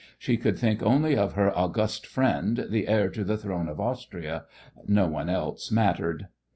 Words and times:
She 0.17 0.35
could 0.35 0.57
think 0.57 0.81
only 0.81 1.15
of 1.15 1.33
her 1.33 1.55
august 1.55 2.07
friend, 2.07 2.65
the 2.71 2.87
heir 2.87 3.07
to 3.09 3.23
the 3.23 3.37
throne 3.37 3.69
of 3.69 3.79
Austria; 3.79 4.45
no 4.87 5.05
one 5.05 5.29
else 5.29 5.69
mattered. 5.71 6.25